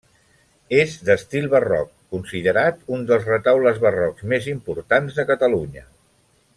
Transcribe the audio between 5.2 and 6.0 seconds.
de Catalunya.